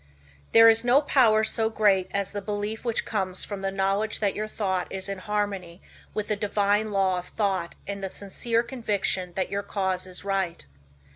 There 0.51 0.67
is 0.67 0.83
no 0.83 1.03
power 1.03 1.43
so 1.43 1.69
great 1.69 2.07
as 2.09 2.31
the 2.31 2.41
belief 2.41 2.83
which 2.83 3.05
comes 3.05 3.43
from 3.43 3.61
the 3.61 3.69
knowledge 3.69 4.19
that 4.19 4.33
your 4.33 4.47
thought 4.47 4.91
is 4.91 5.07
in 5.07 5.19
harmony 5.19 5.79
with 6.15 6.27
the 6.27 6.35
divine 6.35 6.89
laws 6.89 7.25
of 7.25 7.29
thought 7.29 7.75
and 7.85 8.03
the 8.03 8.09
sincere 8.09 8.63
conviction 8.63 9.33
that 9.35 9.51
your 9.51 9.61
cause 9.61 10.07
is 10.07 10.25
right. 10.25 10.65